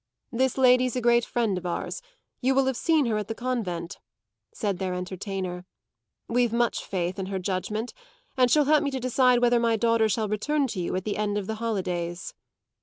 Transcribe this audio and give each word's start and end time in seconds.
"This 0.31 0.57
lady's 0.57 0.95
a 0.95 0.99
great 1.01 1.23
friend 1.23 1.59
of 1.59 1.65
ours; 1.67 2.01
you 2.41 2.55
will 2.55 2.65
have 2.65 2.75
seen 2.75 3.05
her 3.05 3.19
at 3.19 3.27
the 3.27 3.35
convent," 3.35 3.99
said 4.51 4.79
their 4.79 4.95
entertainer. 4.95 5.63
"We've 6.27 6.51
much 6.51 6.83
faith 6.83 7.19
in 7.19 7.27
her 7.27 7.37
judgement, 7.37 7.93
and 8.35 8.49
she'll 8.49 8.65
help 8.65 8.81
me 8.81 8.89
to 8.89 8.99
decide 8.99 9.43
whether 9.43 9.59
my 9.59 9.75
daughter 9.75 10.09
shall 10.09 10.27
return 10.27 10.65
to 10.69 10.79
you 10.79 10.95
at 10.95 11.03
the 11.03 11.17
end 11.17 11.37
of 11.37 11.45
the 11.45 11.53
holidays." 11.61 12.33